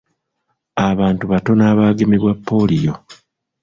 [0.89, 2.93] Abantu batono abaagemebwa pooliyo.